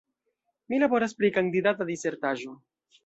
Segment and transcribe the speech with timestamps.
[0.71, 2.57] Mi laboras pri kandidata disertaĵo.